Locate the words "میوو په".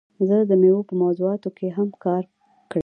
0.61-0.93